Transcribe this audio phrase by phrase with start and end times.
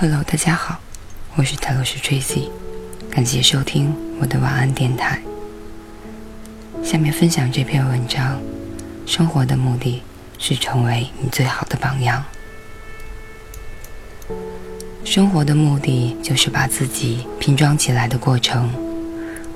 [0.00, 0.78] Hello，大家好，
[1.34, 2.48] 我是泰罗斯 Tracy，
[3.10, 5.20] 感谢收听我的晚安电台。
[6.84, 8.40] 下面分享这篇文章：
[9.06, 10.00] 生活的目的
[10.38, 12.24] 是成为你最好的榜样。
[15.04, 18.72] 生活的目的就是把自己拼装起来的过程，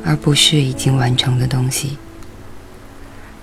[0.04, 1.96] 而不是已经完成的东西。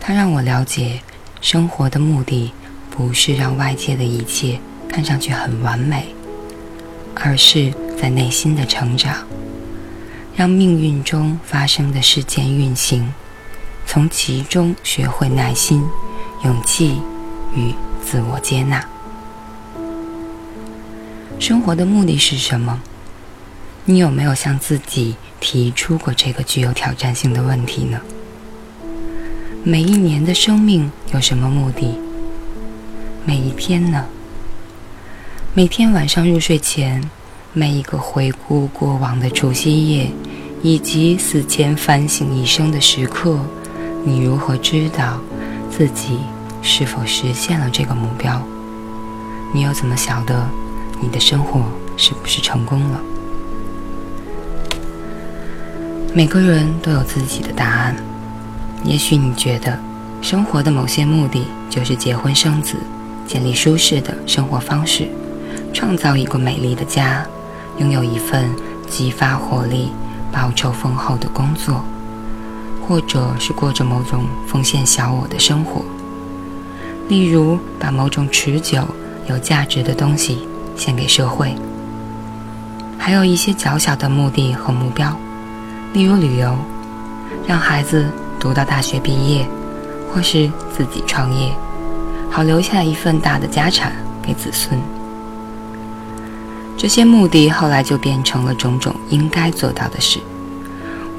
[0.01, 0.99] 它让我了解，
[1.39, 2.51] 生活的目的
[2.89, 6.13] 不是让外界的一切看上去很完美。
[7.21, 9.15] 而是在内心的成长，
[10.35, 13.13] 让命运中发生的事件运行，
[13.85, 15.83] 从其中学会耐心、
[16.45, 17.01] 勇气
[17.53, 17.73] 与
[18.03, 18.83] 自我接纳。
[21.39, 22.81] 生活的目的是什么？
[23.85, 27.99] 你有没有向自己提出过这个具有挑战性的问题呢？
[29.63, 31.99] 每一年的生命有什么目的？
[33.25, 34.05] 每一天呢？
[35.51, 37.01] 每天晚上入睡前，
[37.53, 40.11] 每一个回顾过往的除夕夜，
[40.61, 43.39] 以及死前反省一生的时刻，
[44.05, 45.19] 你如何知道
[45.71, 46.19] 自己
[46.61, 48.39] 是否实现了这个目标？
[49.51, 50.47] 你又怎么晓得
[51.01, 51.63] 你的生活
[51.97, 53.01] 是不是成功了？
[56.13, 57.95] 每个人都有自己的答案。
[58.83, 59.77] 也许你觉得
[60.21, 62.75] 生活的某些目的就是结婚生子，
[63.27, 65.09] 建立舒适的生活方式。
[65.73, 67.25] 创造一个美丽的家，
[67.77, 68.49] 拥有一份
[68.87, 69.91] 激发活力、
[70.31, 71.83] 报酬丰厚的工作，
[72.85, 75.81] 或者是过着某种奉献小我的生活，
[77.07, 78.83] 例如把某种持久、
[79.27, 81.53] 有价值的东西献给社会。
[82.97, 85.15] 还有一些较小的目的和目标，
[85.93, 86.55] 例如旅游，
[87.47, 89.47] 让孩子读到大学毕业，
[90.11, 91.51] 或是自己创业，
[92.29, 94.79] 好留下一份大的家产给子孙。
[96.79, 100.17] 这些目的后来就变成了种种应该做到的事。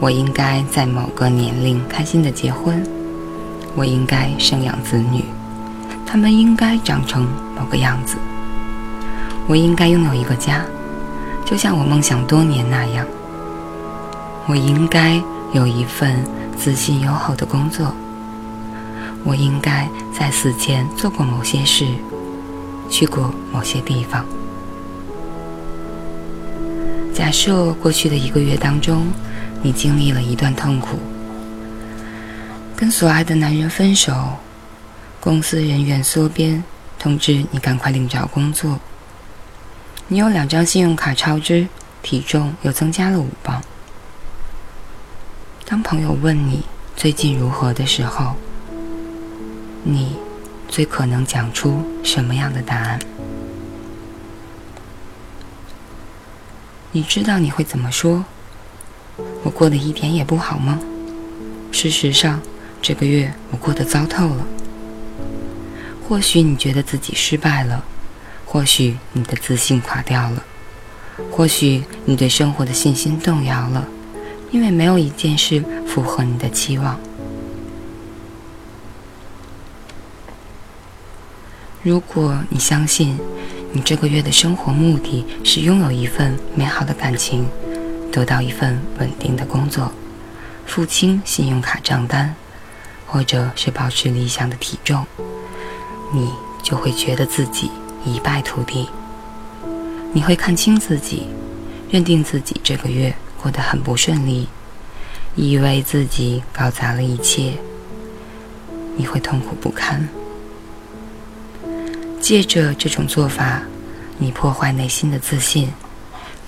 [0.01, 2.83] 我应该在某个年龄开心的结婚，
[3.75, 5.23] 我应该生养子女，
[6.07, 8.17] 他们应该长成某个样子。
[9.47, 10.65] 我应该拥有一个家，
[11.45, 13.07] 就像我梦想多年那样。
[14.47, 15.23] 我应该
[15.53, 16.25] 有一份
[16.57, 17.95] 自信优厚的工作。
[19.25, 21.85] 我应该在死前做过某些事，
[22.89, 24.25] 去过某些地方。
[27.21, 29.07] 假设过去的一个月当中，
[29.61, 30.99] 你经历了一段痛苦，
[32.75, 34.39] 跟所爱的男人分手，
[35.21, 36.65] 公司人员缩编，
[36.99, 38.81] 通知你赶快另找工作。
[40.09, 41.69] 你有两张信用卡超支，
[42.01, 43.63] 体重又增加了五磅。
[45.67, 46.65] 当朋友问你
[46.97, 48.35] 最近如何的时候，
[49.85, 50.17] 你
[50.71, 52.99] 最可能讲出什么样的答案？
[56.93, 58.25] 你知道你会怎么说？
[59.45, 60.81] 我过得一点也不好吗？
[61.71, 62.41] 事实上，
[62.83, 64.47] 这个月我过得糟透了。
[66.09, 67.85] 或许你觉得自己失败了，
[68.45, 70.43] 或许你的自信垮掉了，
[71.31, 73.87] 或许你对生活的信心动摇了，
[74.51, 76.99] 因为没有一件事符合你的期望。
[81.85, 83.17] 如果你相信，
[83.73, 87.47] 你这个月的生活目的是拥有一份美好的感情，
[88.11, 89.93] 得到一份稳定的工作，
[90.67, 92.35] 付清信用卡账单，
[93.07, 95.07] 或者是保持理想的体重，
[96.13, 96.33] 你
[96.65, 97.71] 就会觉得自己
[98.05, 98.89] 一败涂地。
[100.13, 101.29] 你会看清自己，
[101.91, 104.49] 认定自己这个月过得很不顺利，
[105.37, 107.53] 以为自己搞砸了一切。
[108.97, 110.09] 你会痛苦不堪。
[112.31, 113.61] 借着这种做法，
[114.17, 115.69] 你破坏内心的自信，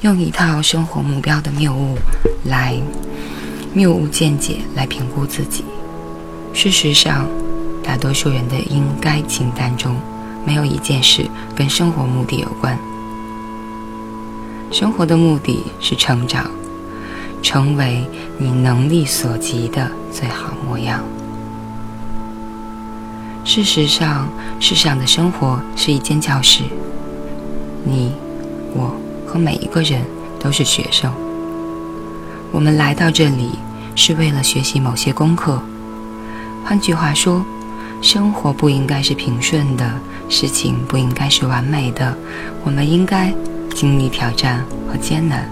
[0.02, 1.98] 用一套生活目标的谬误
[2.44, 2.80] 来
[3.74, 5.64] 谬误见解来评估自己。
[6.54, 7.26] 事实上，
[7.82, 9.96] 大多数人的应该清单中
[10.46, 12.78] 没有一件事跟生活目的有关。
[14.70, 16.48] 生活的目的是成长，
[17.42, 18.06] 成为
[18.38, 21.02] 你能力所及的最好模样。
[23.44, 24.28] 事实上，
[24.60, 26.62] 世上的生活是一间教室。
[27.84, 28.12] 你、
[28.72, 28.94] 我
[29.26, 30.00] 和每一个人
[30.38, 31.12] 都是学生。
[32.52, 33.50] 我们来到这里
[33.96, 35.60] 是为了学习某些功课。
[36.64, 37.44] 换句话说，
[38.00, 39.90] 生活不应该是平顺的，
[40.28, 42.16] 事情不应该是完美的。
[42.64, 43.34] 我们应该
[43.74, 45.50] 经历挑战和艰难。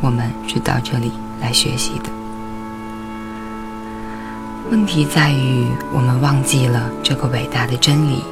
[0.00, 1.12] 我们是到这里
[1.42, 2.10] 来学习的。
[4.68, 8.24] 问题在于，我们忘记了这个伟大的真理，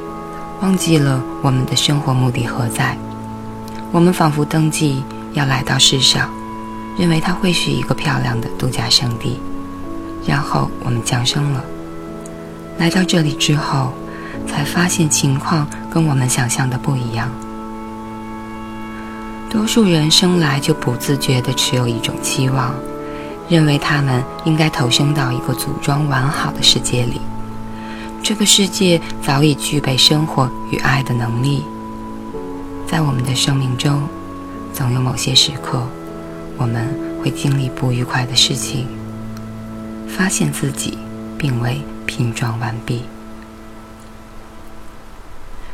[0.61, 2.97] 忘记了我们的生活目的何在。
[3.93, 5.01] 我们仿佛登记
[5.33, 6.29] 要来到世上，
[6.99, 9.39] 认为它会是一个漂亮的度假胜地，
[10.27, 11.63] 然后我们降生了。
[12.77, 13.93] 来到这里之后，
[14.45, 17.31] 才发现情况跟我们想象的不一样。
[19.49, 22.75] 多数人生来就不自觉地持有一种期望，
[23.47, 27.21] 认为他们应该投生到一个组装完好的世界里，
[28.23, 31.63] 这个世界早已具备生活与爱的能力。
[32.87, 34.07] 在我们的生命中，
[34.73, 35.87] 总有某些时刻，
[36.57, 36.87] 我们
[37.21, 38.87] 会经历不愉快的事情，
[40.07, 40.97] 发现自己
[41.37, 43.03] 并未拼装完毕。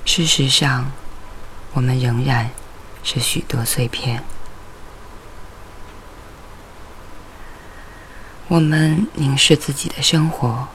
[0.03, 0.91] 事实上，
[1.73, 2.49] 我们仍然
[3.03, 4.21] 是许多碎片。
[8.51, 10.67] 我们凝视自己的生活，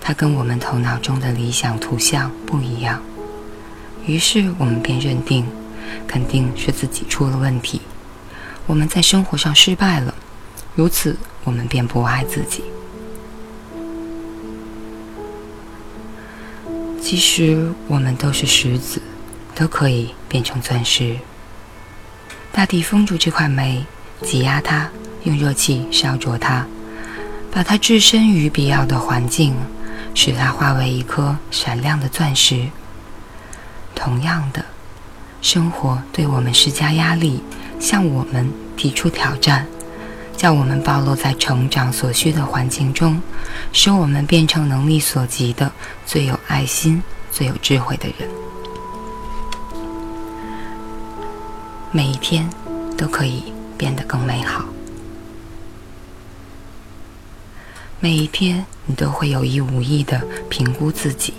[0.00, 3.00] 它跟我们头脑中的理想图像不一样。
[4.06, 5.46] 于是我们便认定，
[6.08, 7.80] 肯定是自己出了问题，
[8.66, 10.12] 我们在生活上失败了，
[10.74, 12.64] 如此我们便不爱自己。
[17.00, 19.00] 其实我们都是石子，
[19.54, 21.16] 都可以变成钻石。
[22.50, 23.86] 大地封住这块煤，
[24.22, 24.90] 挤压它，
[25.22, 26.66] 用热气烧灼它，
[27.56, 29.54] 把它置身于必要的环境，
[30.14, 32.68] 使它化为一颗闪亮的钻石。
[33.94, 34.62] 同样的，
[35.40, 37.42] 生活对我们施加压力，
[37.80, 39.66] 向我们提出挑战，
[40.36, 43.18] 叫我们暴露在成长所需的环境中，
[43.72, 45.72] 使我们变成能力所及的
[46.04, 48.28] 最有爱心、最有智慧的人。
[51.90, 52.46] 每一天
[52.98, 53.44] 都可以
[53.78, 54.62] 变得更美好，
[57.98, 61.32] 每一天你都会有意无意的评估自己：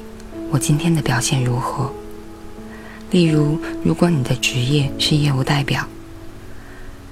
[0.50, 1.94] 我今天的表现如何？
[3.12, 5.86] 例如，如果你的职业是业务代表，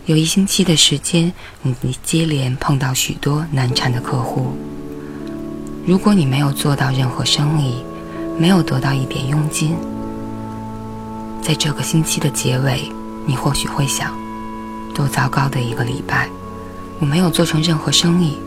[0.08, 1.32] 有一星期的时间，
[1.62, 4.58] 你接连碰到许多难缠的客户。
[5.86, 7.84] 如果你没有做到任何生意，
[8.40, 9.76] 没有得到一点佣金，
[11.44, 12.92] 在这个星期的结尾，
[13.28, 14.12] 你或许会想：
[14.96, 16.28] 多糟糕的一个礼拜！
[17.00, 18.38] 我没有做成任何生意，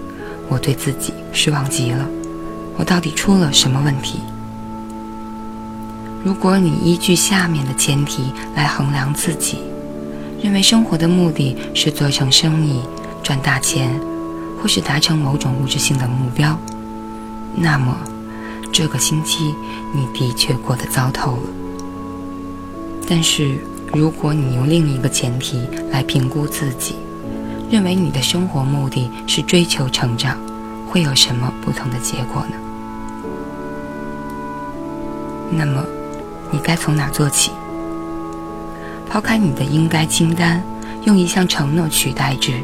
[0.48, 2.08] 我对自己失望极了。
[2.76, 4.20] 我到底出了什么问题？
[6.24, 9.58] 如果你依据下面的前提来衡量自己，
[10.42, 12.80] 认为生活的目的是做成生意、
[13.22, 14.00] 赚大钱，
[14.60, 16.58] 或是达成某种物质性的目标，
[17.54, 17.96] 那么
[18.72, 19.54] 这个星期
[19.94, 21.42] 你的确过得糟透了。
[23.08, 23.58] 但是，
[23.92, 26.94] 如果你用另一个前提来评估自己，
[27.70, 30.38] 认为你的生活目的是追求成长，
[30.88, 32.54] 会有什么不同的结果呢？
[35.50, 35.84] 那么。
[36.50, 37.50] 你该从哪做起？
[39.06, 40.62] 抛开你的应该清单，
[41.04, 42.54] 用一项承诺取代之。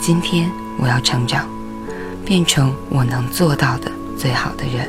[0.00, 1.46] 今天我要成长，
[2.24, 4.88] 变成我能做到的最好的人。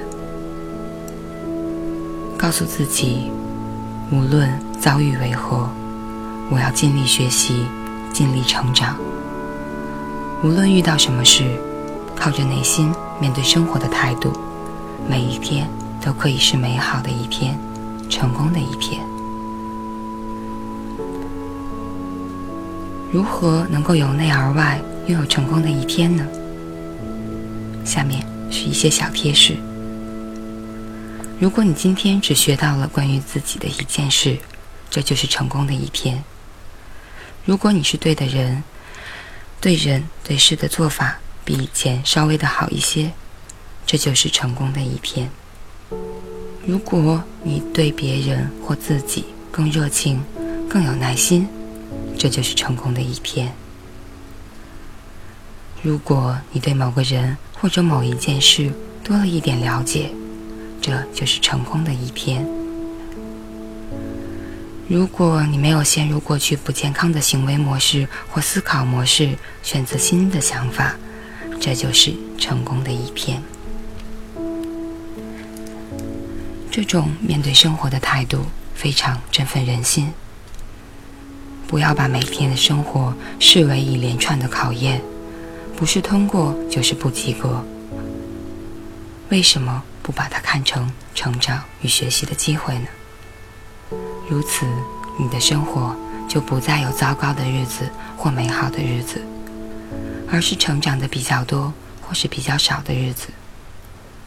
[2.37, 3.29] 告诉自己，
[4.09, 4.49] 无论
[4.79, 5.69] 遭遇为何，
[6.49, 7.65] 我要尽力学习，
[8.13, 8.95] 尽力成长。
[10.43, 11.41] 无论遇到什么事，
[12.17, 14.33] 靠着内心面对生活的态度，
[15.09, 15.65] 每一天
[16.01, 17.57] 都可以是美好的一天。
[18.09, 19.01] 成功的一天，
[23.11, 26.27] 如何能够由内而外拥有成功的一天呢？
[27.85, 29.55] 下面是一些小贴士。
[31.39, 34.37] 如果你今天只学到了关于自己的一件事，
[34.91, 36.21] 这就是成功的一天。
[37.45, 38.61] 如果你是对的人，
[39.63, 43.13] 对人对事的做法比以前稍微的好一些，
[43.85, 45.29] 这就是成功的一天。
[46.67, 50.21] 如果你对别人或自己更热情、
[50.69, 51.47] 更有耐心，
[52.19, 53.53] 这就是成功的一天。
[55.81, 58.69] 如果你对某个人或者某一件事
[59.01, 60.11] 多了一点了解，
[60.81, 62.45] 这就是成功的一天。
[64.93, 70.93] 如果你没有陷入过去不健康的行为模式或思考模式，选择新的想法，
[71.59, 73.41] 这就是成功的一天。
[76.69, 78.45] 这种面对生活的态度
[78.75, 80.13] 非常振奋人心。
[81.65, 85.01] 不要把每天的生活视为一连串的考验，
[85.75, 87.65] 不是通过就是不及格。
[89.29, 92.85] 为什么不把它看成成长与学习的机会呢？
[94.29, 94.65] 如此，
[95.19, 95.95] 你的生活
[96.27, 99.21] 就不再有糟糕的日子或美好的日子，
[100.31, 103.27] 而是成长的比较多或是比较少的日子。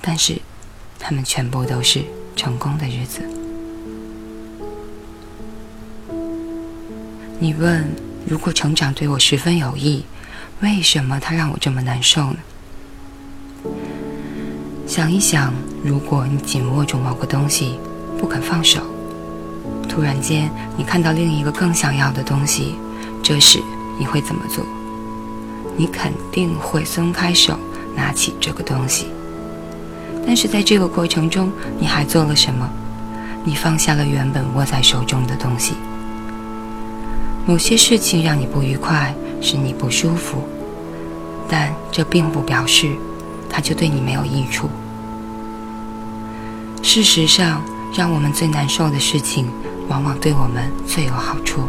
[0.01, 0.41] 但是，
[0.99, 2.05] 他们全部都是。
[2.37, 3.23] 成功的日子。
[7.39, 7.91] 你问：
[8.29, 10.05] 如果成长对我十分有益，
[10.61, 12.37] 为什么它让我这么难受呢？
[14.87, 15.51] 想一想，
[15.83, 17.81] 如果你紧握住某个东西
[18.19, 18.83] 不肯放手，
[19.89, 22.75] 突然间你看到另一个更想要的东西，
[23.23, 23.63] 这时
[23.99, 24.65] 你会怎么做？
[25.77, 27.59] 你肯定会松开手，
[27.95, 29.07] 拿起这个东西。
[30.27, 32.69] 但是在这个过程中，你还做了什么？
[33.45, 35.75] 你放下了原本握在手中的东西。
[37.47, 40.43] 某些事情让你不愉快，使你不舒服，
[41.49, 42.91] 但这并不表示
[43.49, 44.69] 它就对你没有益处。
[46.83, 47.63] 事实上，
[47.97, 49.47] 让我们最难受的事情，
[49.89, 51.63] 往往对我们最有好处。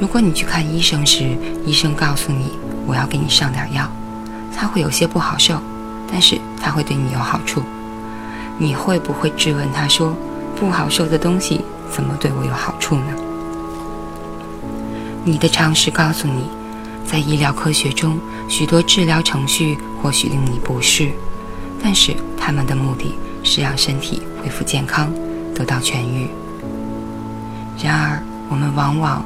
[0.00, 1.36] 如果你去看医生时，
[1.66, 2.52] 医生告诉你
[2.86, 3.90] 我要给你上点药，
[4.56, 5.60] 他会有些不好受，
[6.08, 7.60] 但是他会对你有好处。
[8.56, 10.16] 你会不会质问他说，
[10.54, 13.16] 不好受的东西怎么对我有好处呢？
[15.24, 16.44] 你的常识告诉你，
[17.04, 18.16] 在医疗科学中，
[18.48, 21.10] 许多治疗程序或许令你不适，
[21.82, 25.10] 但是他们的目的是让身体恢复健康，
[25.54, 26.28] 得到痊愈。
[27.82, 29.24] 然而，我们往往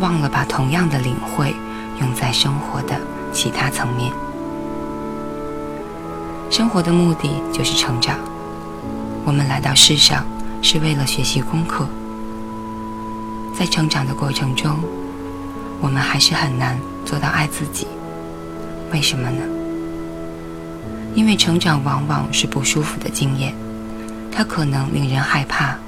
[0.00, 1.54] 忘了把同样的领会
[2.00, 2.98] 用在生活的
[3.30, 4.10] 其他层面。
[6.50, 8.16] 生活的目的就是成长。
[9.26, 10.24] 我们来到世上
[10.62, 11.86] 是为了学习功课，
[13.54, 14.78] 在成长的过程中。
[15.82, 17.86] 我们还是很难做到爱自己，
[18.90, 19.42] 为什么呢？
[21.14, 23.54] 因为成长往往是不舒服的经验，
[24.36, 25.78] 它可能令人害怕，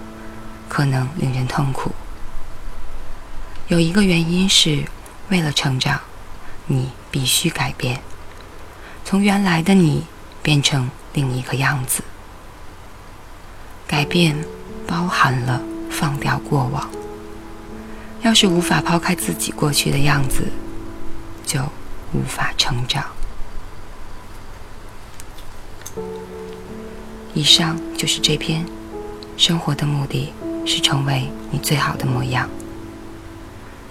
[0.68, 1.90] 可能令人痛苦。
[3.66, 4.84] 有一个原因是，
[5.30, 6.00] 为了成长，
[6.66, 8.00] 你必须改变，
[9.04, 10.06] 从原来的你
[10.42, 12.04] 变成另一个样子。
[13.88, 14.36] 改变
[14.86, 15.60] 包含了
[15.90, 16.88] 放掉过往。
[18.22, 20.46] 要是无法抛开自己过去的样子，
[21.44, 21.60] 就
[22.12, 23.04] 无法成长。
[27.36, 28.64] 以上就是这篇。
[29.36, 30.32] 生活的目的
[30.64, 32.48] 是成为你最好的模样。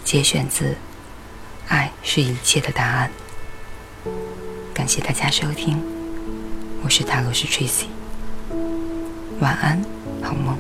[0.03, 0.65] 节选自
[1.67, 3.11] 《爱是一切的答案》。
[4.73, 5.79] 感谢大家收听，
[6.83, 7.85] 我是塔罗斯 Tracy。
[9.39, 9.79] 晚安，
[10.23, 10.57] 好梦。